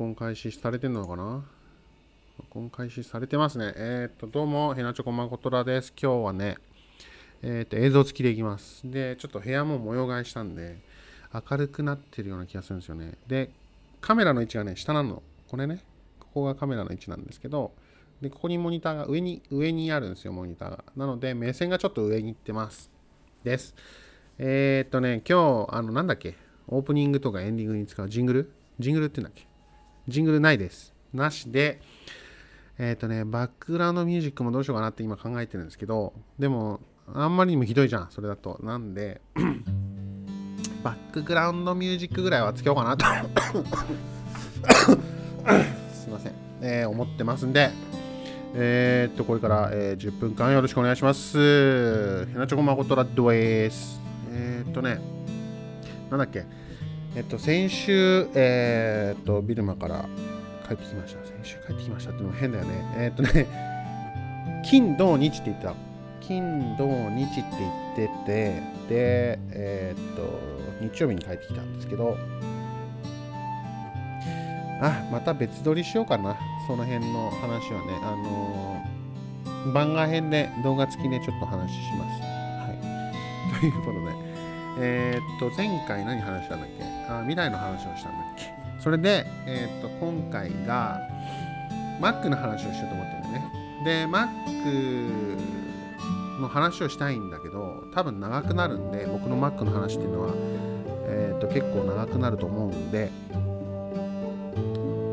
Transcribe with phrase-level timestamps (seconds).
[0.00, 1.44] 録音開始されてんのかな？
[2.38, 3.72] 録音開始されてますね。
[3.74, 5.92] えっ、と、どうも、ヘナチョコマコトラです。
[6.00, 6.56] 今日はね、
[7.42, 8.88] えっ、と、映像付きでいきます。
[8.88, 10.78] で、ちょっと部屋も模様替えしたんで、
[11.50, 13.14] 明るくなってるような気がするんですよね。
[13.26, 13.50] で、
[14.00, 15.20] カメラの位置がね、下なの。
[15.48, 15.82] これね、
[16.20, 17.72] ここがカメラの位置なんですけど、
[18.20, 20.84] で、ここにモニターが上に、上にあるんですよ、モニターが。
[20.96, 22.88] なので、目線がちょっと上に行ってます。
[23.42, 23.74] です。
[24.38, 26.36] えっ、とね、今日、あの、なんだっけ、
[26.68, 28.52] オープニングとかエンディングに使うジングル？
[28.78, 29.48] ジングルって言うんだっけ？
[30.08, 30.94] ジングルないです。
[31.12, 31.80] なしで、
[32.78, 36.80] えっ、とね、バックグラウンドミュージックもどうしようかなって今考えてるんですけど、でも、
[37.14, 38.58] あんまりにもひどいじゃん、それだと。
[38.62, 39.20] なんで、
[40.82, 43.04] バックグラウンドミュージックぐらいはつけようかなと。
[45.92, 46.32] すいません。
[46.60, 47.70] えー思ってますんで、
[48.54, 52.26] えーっと、これから、えー10分間よろしくお願いします。
[52.26, 54.00] ひなちょこまことらドです。
[54.30, 55.00] えーっとね、
[56.10, 56.46] なんだっけ、
[57.16, 60.08] えっと、先週、えーっと、ビルマから
[60.66, 61.24] 帰ってきました。
[61.24, 62.70] 先週帰ってきましたっても変だよね。
[62.96, 63.46] えーっとね、
[64.64, 65.74] 金、土、日って言った。
[66.20, 67.42] 金、土、日って
[67.96, 70.22] 言ってて、で、えーっと、
[70.80, 72.16] 日曜日に帰ってきたんですけど、
[74.80, 76.36] あ、また別撮りしようかな。
[76.68, 77.98] その辺の話はね。
[78.02, 78.98] あのー
[79.72, 82.22] 番外編で動画付きでちょっと話します。
[82.22, 83.60] はい。
[83.60, 84.27] ということで、
[84.80, 86.84] えーっと、前回何話したんだっけ？
[87.10, 88.44] あ未来の話をしたんだっけ？
[88.80, 91.00] それで、えーっと、今回が
[92.00, 93.50] Mac の話をしようと思ってるんだよね。
[93.84, 95.38] で、Mac
[96.40, 100.32] の話をしたいんだけど、多分長くなるんで、僕の Mac の話っていうのは、
[101.08, 103.10] えーっと、結構長くなると思うんで、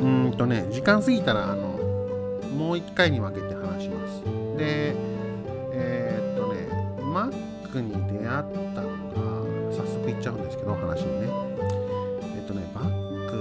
[0.00, 1.76] うんとね、時間過ぎたら、あの、
[2.56, 4.22] もう一回に分けて話します。
[4.56, 4.94] で、
[5.72, 6.68] えーっとね、
[7.02, 8.97] Mac に出会ったの
[10.08, 11.28] が、早速言っちゃうんですけど、話にね。
[12.36, 12.88] えっとね、Mac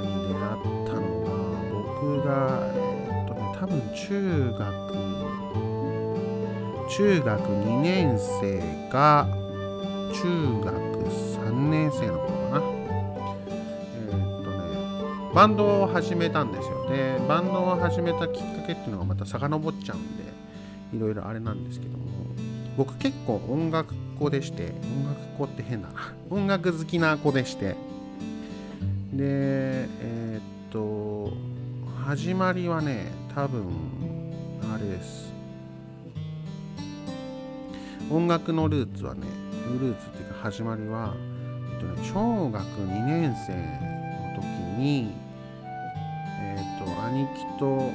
[0.02, 1.32] に出会ったのが、
[1.72, 2.34] 僕が、
[2.76, 4.64] えっとね、多分中学、
[6.90, 9.28] 中学2年生か、
[10.14, 10.24] 中
[10.64, 10.74] 学
[11.08, 12.66] 3年生の頃かな。
[13.96, 14.12] えっ
[14.44, 16.90] とね、バンドを始めたんですよ。
[16.90, 20.24] で、バンドを始めたきっかけっていうのがまた遡っちゃうんで、
[20.94, 22.06] いろいろあれなんですけども、
[22.78, 26.14] 僕結構音楽子でして、音楽子って変だな。
[26.30, 27.76] 音楽好きな子でして、で、
[29.20, 31.34] えーっと、
[32.06, 33.64] 始まりはね、多分、
[34.72, 35.34] あれです。
[38.12, 39.22] 音楽のルーツはね、
[39.82, 41.16] ルーツっていうか始まりは、
[41.74, 44.46] えっとね、小学2年生の時
[44.78, 45.14] に、
[46.40, 47.92] えっと、兄貴と、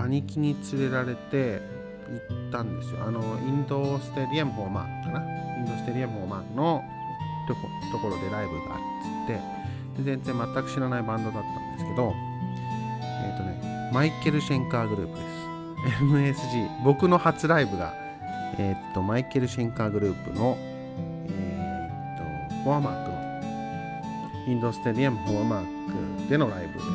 [0.00, 3.04] 兄貴に連れられて行ったんですよ。
[3.06, 5.20] あの、インドステディアム・フォーマーかな？
[5.58, 6.84] インドステディアム・フォーマーの
[7.46, 7.60] とこ
[7.92, 12.12] ところでライブがあっつって、で全然全く知らないバンドだったんですけど、
[13.24, 15.42] えっ、とね、マイケル・シェンカーグループです。
[16.04, 16.84] MSG。
[16.84, 17.94] 僕の初ライブが、
[18.58, 20.56] えっ、と、マイケル・シェンカーグループの、
[21.28, 26.92] えっ、と、フォアマークの、インドステディアム・フォアマークでのライブですね。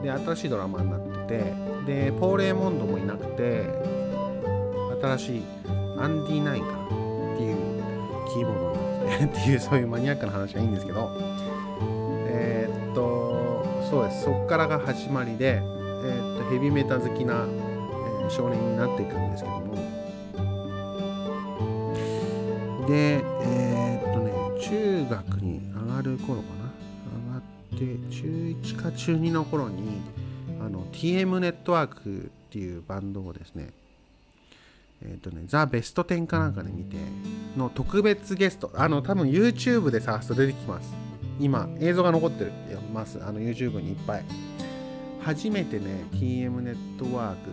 [0.02, 1.54] で、新しいドラマになってて、
[1.86, 3.66] で、ポーレーモンドもいなくて、
[5.04, 5.44] 新しい
[6.00, 6.70] アンディ・ナインか
[7.36, 7.58] っていう
[8.28, 8.72] キーボード
[9.06, 11.12] になって っていう、そういうマニアックな話はいいんですけど、
[12.26, 14.24] えーっと、そうです。
[14.24, 17.46] そっからが始まりで、えーっと、ヘビメタ好きな、
[18.30, 19.76] 少年になっていくんですけども、
[22.88, 26.68] で、えーっとね、中学に上がる頃かな。
[27.30, 27.42] 上がっ
[27.78, 28.28] て、中
[28.62, 30.02] 1か中2の頃に、
[30.62, 33.72] あの、TM ネットワークっていうバンドをですね、
[35.04, 36.98] えっ、とね、ザ・ベスト10かなんかで見て、
[37.58, 40.94] の特別ゲスト、あの、多分 YouTube で探すと出てきます。
[41.40, 43.20] 今、映像が残ってるってます。
[43.24, 44.26] あの、YouTube にいっぱい。
[45.22, 47.52] 初めてね、TM ネットワーク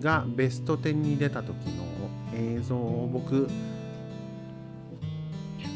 [0.00, 1.84] がベスト10に出た時の
[2.34, 3.48] 映像を僕、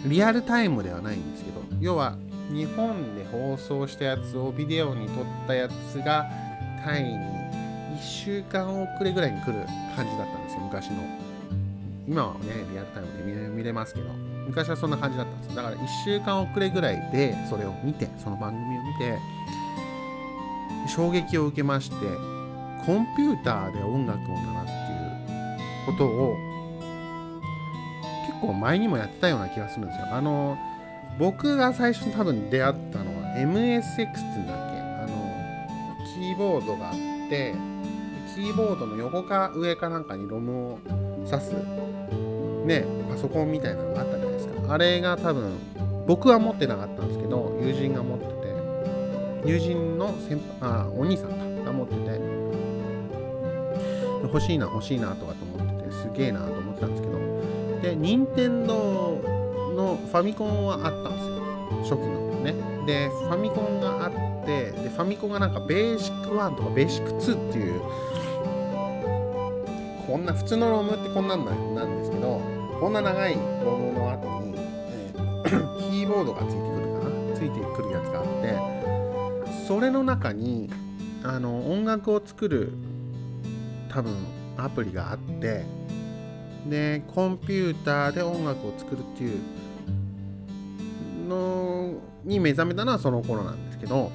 [0.06, 2.16] リアルタイムではないんですけど、要は
[2.50, 6.26] 日本で放送したやつをビデオに撮ったやつが
[6.84, 9.54] タイに1週間遅れぐらいに来る
[9.96, 10.96] 感じだったんですよ、昔の。
[12.08, 12.40] 今はね、
[12.72, 14.08] リアルタイムで見れますけど、
[14.46, 15.56] 昔はそんな感じだったんです。
[15.56, 19.18] だから1週間遅れぐらいでそれを見て、その番組を見て、
[20.88, 21.96] 衝撃を受けまして、
[22.86, 26.36] コンピューターで音楽を鳴らすっていうことを
[28.26, 30.06] 結構前にもやってたような気がするんですよ。
[30.12, 30.56] あの、
[31.18, 34.80] 僕が最初に多分出会ったのは MSX っていうんだっけ？
[34.80, 36.94] あのキ、ーボードがあっ
[37.28, 37.54] て
[38.34, 40.78] キーボードの横か上かなんかにロムを
[41.24, 41.54] 挿す
[42.66, 45.56] ねパソコンみたいなのがあったじゃないですかあれが多分
[46.06, 52.45] 僕は持ってなかったんですけど友人が持ってて友人の先あお兄さんが持ってて
[54.22, 57.16] 欲しいな欲しいなとかと思っててすげえなと思ってたんですけど
[57.82, 59.20] で任天堂
[59.74, 61.36] のファミコンはあったんですよ。
[61.82, 62.54] 初期のね。
[62.86, 67.80] でファミコンがあってでファミコンがなんかベーシック1とかベーシック2っていう
[70.06, 72.40] こんな普通のロムってこんなんなんですけど
[72.80, 77.36] こんな長いロムの後に、えー、 キーボードがついてくるかな？
[77.36, 78.26] ついてくるやつがあっ
[79.52, 80.70] てそれの中に
[81.24, 82.72] あの音楽を作る
[83.96, 84.14] 多分
[84.58, 85.64] アプリがあって
[86.68, 89.40] でコンピューターで音楽を作るっていう
[91.26, 94.12] のに目覚めたのはその頃なんですけど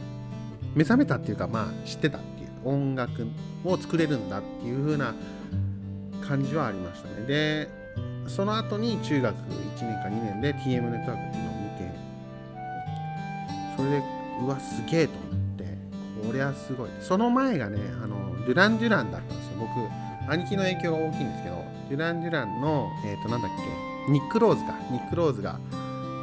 [0.75, 3.25] 目覚めたっていうかまあ知ってたっていう音楽
[3.65, 5.15] を作れるんだっていう風な
[6.27, 7.25] 感じはありましたね。
[7.25, 7.67] で
[8.27, 9.39] その後に中学1
[9.81, 11.91] 年か2年で TM ネットワークっていうのを見て
[13.77, 14.03] それで
[14.43, 15.63] うわすげえと思って
[16.27, 16.89] こりゃすごい。
[16.99, 24.73] その前がねあのデュラン・デュランだったん僕兄貴の影響が大きいんですけどデュラン・デュランのえっ、ー、となんだっけニック・ローズか。
[24.89, 25.59] ニック・ローズが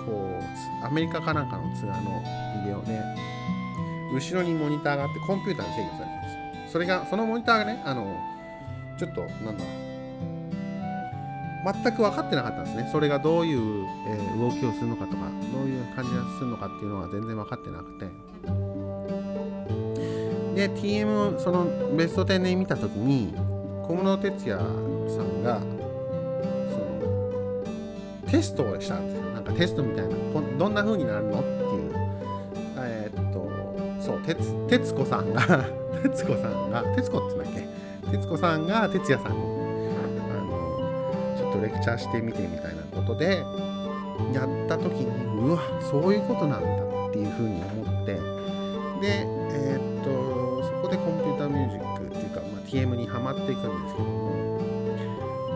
[0.04, 0.40] こ
[0.82, 2.22] うアメリカかなんかのツアーの
[2.64, 3.00] ビデオで
[4.12, 8.16] 後ろにモニターがあってコンピューターに制御されてるんですそれがそのモニターがねあの
[8.98, 9.64] ちょっとなんだ
[11.72, 12.88] 全く分かってなかったんですね。
[12.90, 18.06] それがどういう、えー、動きをするのかとかどういう感じがするのかっていうのは全然分かってなくて。
[20.58, 21.66] で TM その
[21.96, 23.32] ベスト10で見た時に
[23.86, 27.62] 小室哲哉さんがその
[28.28, 29.22] テストをしたんですよ。
[29.30, 30.16] なんかテストみたいな
[30.58, 31.38] どんな風になるの？
[31.38, 31.92] っていう。
[32.76, 33.48] えー、っと
[34.02, 34.20] そう
[34.68, 35.42] 徹子さんが
[36.02, 37.64] 徹子さんが徹子って言うんだっ
[38.10, 38.18] け？
[38.18, 39.38] 徹子さんが哲也さんに
[40.28, 43.44] あのちょっとレクチャーしてみてみたいなことで
[44.34, 45.06] やった時に
[45.40, 48.18] うわそういうことなんだっていうふうに思って。
[49.00, 50.37] でえー、っと
[50.90, 54.58] でコンピューターミュージックっていうか、まあ、TM にはまっていくんですけども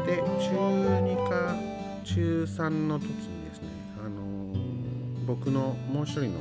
[0.07, 1.57] で中2か
[2.05, 3.69] 中3の時にですね、
[4.05, 6.39] あのー、僕のもう一人の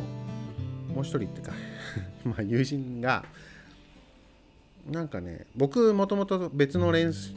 [0.93, 1.53] もう一人っていうか
[2.25, 3.23] まあ友人が
[4.89, 7.31] なんかね僕もともと別の練習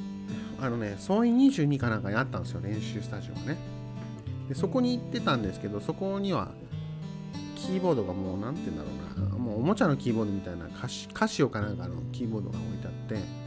[0.61, 3.59] あのね、総員22かなんかにあったんですよ、練習スタジオがね。
[4.49, 6.53] で、そこに行ってたんですけど、そこには、
[7.55, 9.04] キーボードがもう、なんて言うんだろうな、
[9.55, 13.45] おもちゃのキーボードみたいなカシ、カシオかなんかのキーボードが置いてあって、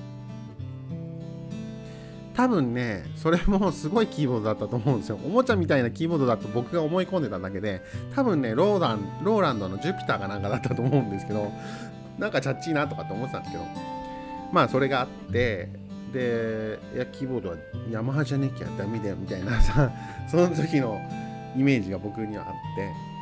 [2.34, 5.20] 多分ね、それもすごいキーボードだったと思うんですよ。
[5.26, 7.82] おもちゃみたいなキーボードだと僕が思い込んでただけで、
[8.16, 11.52] 多分ね、ローランローランドのジュピターかなんかだったと思うんですけど、
[12.20, 13.64] なんかチャッチーなとかって思ってたんですけど、
[14.52, 15.70] まあそれがあって、
[16.14, 17.56] でいやキーボードは
[17.92, 19.92] ヤマハじゃねえきゃダメだよみたいなさ
[20.30, 21.02] その時の
[21.58, 23.18] イメージが僕にはあって。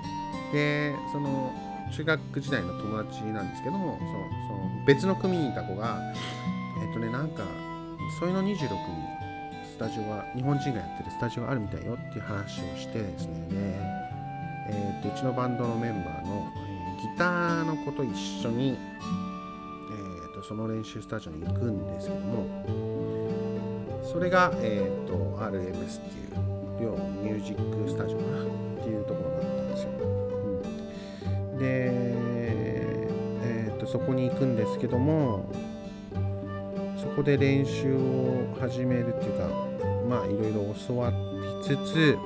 [0.54, 1.52] でその
[1.92, 4.12] 中学時代の友達なんですけどもその
[4.48, 6.00] その別の組にいた子が
[6.82, 7.44] えっとねなんか
[8.20, 8.56] そういうの26に
[9.76, 13.56] スタジオが日本人がやってるスタジオがあるみたいよっていう話をしてですねで、
[14.70, 18.76] え、っとうちのバンドのメンバーの、えー、ギターの子と一緒にえ
[20.32, 22.96] っとその練習スタジオに行くんですけども
[24.16, 26.46] それが、えーと、RMS っていう
[26.80, 28.46] 両ミュージックスタジオかなっ
[28.82, 29.90] ていうところだったんですよ、
[31.58, 35.50] で、えーと、そこに行くんですけども
[36.98, 39.48] そこで練習を始めるっていうか
[40.10, 41.16] まあいろいろ教わり
[41.64, 42.18] つつ、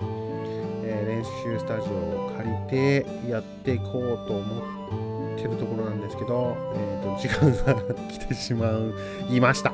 [0.84, 8.94] えー、練習スタジオを借りてやっていこうと思ってるところなんですけど、えーと、時間が来てしまう
[9.30, 9.74] いました。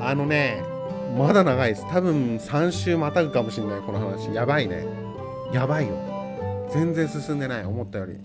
[0.00, 0.62] あのね
[1.16, 1.86] まだ長いです。
[1.90, 4.32] 多分3週またぐかもしれないこの話。
[4.34, 4.84] やばいね。
[5.52, 5.94] やばいよ。
[6.72, 8.18] 全然進んでない思ったより。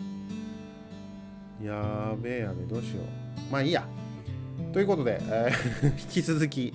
[1.64, 3.52] やべえやべえどうしよう。
[3.52, 3.88] まあいいや。
[4.74, 6.74] ということで、えー、 引き続き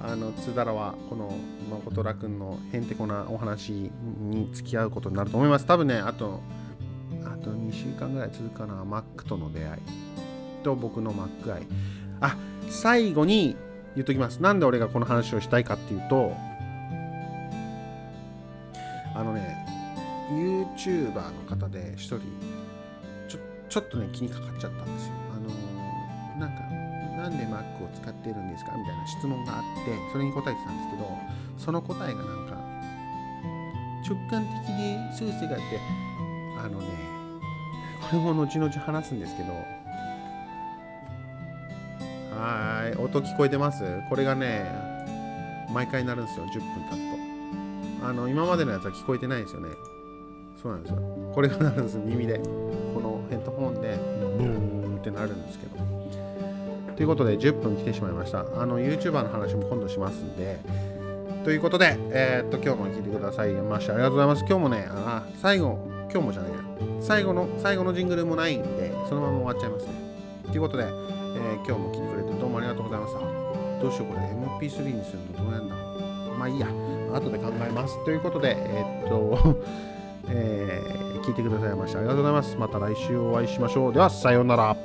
[0.00, 1.32] あの津田らはこの
[1.70, 5.66] 誠らくんのへんてこなお話に付き合うことになると思います。
[5.66, 6.40] 多分ねあと
[7.24, 8.84] あと2週間ぐらい続くかな。
[8.84, 9.80] マックとの出会い
[10.62, 11.62] と僕のマック愛。
[12.20, 12.36] あ
[12.68, 13.56] 最後に
[13.94, 14.40] 言っときます。
[14.40, 16.34] なんで俺がこの話をしたいかっていうと
[19.14, 19.66] あのね
[20.30, 22.20] YouTuber の方で一人
[23.72, 25.14] ちょっとね気にかかっちゃったんですよ。
[25.32, 26.60] あのー、なんか
[27.16, 31.08] なんで Mac を使ってるんですかみたいな質問があってそれに答えてたんですけど
[31.56, 32.52] その答えがなんか
[34.06, 35.80] 直感的で数世があって
[36.58, 36.86] あのね
[38.02, 39.54] これも後々話すんですけど
[42.38, 44.02] はい音聞こえてます？
[44.10, 44.70] これがね
[45.72, 46.60] 毎回なるんですよ10分
[46.90, 48.06] 経つと。
[48.06, 49.70] あの今までのやつは聞こえてないですよね。
[50.62, 50.98] そうなんですよ。
[51.34, 52.38] これがなるんです耳で。
[53.32, 53.96] ヘッドホンで
[54.36, 55.72] ブーンってなるんですけど。
[56.94, 58.40] ということで10分来てしまいました。
[58.40, 60.58] あの YouTuber の話も今度しますんで。
[61.44, 63.52] ということで、えー、っと今日も聞いてください。
[63.52, 64.44] ましてありがとうございます。
[64.46, 65.78] 今日もねあ最後
[66.12, 66.58] 今日もじゃないや。
[67.00, 69.92] 最後の最後のジングルもないんでそのまま終わっちゃいますね。
[70.48, 73.20] ということで、えー、今日も聞いてくれてどうもありがとうございました。
[73.80, 74.68] どうしようこれ。
[74.68, 75.74] MP3 にするのどうやんだ。
[76.38, 76.68] まあいいや。
[77.14, 78.04] 後で考えます。
[78.04, 79.56] ということで えー、っと
[80.28, 82.56] えー、聞いてくださいましてありがとうございます。
[82.56, 83.92] また来週お会いしましょう。
[83.92, 84.76] ではさようなら。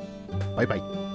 [0.55, 1.06] バイバイ。